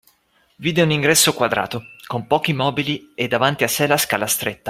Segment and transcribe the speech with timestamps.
[0.57, 4.59] Vide un ingresso quadrato, con pochi mobili e davanti a sè la scala stretta.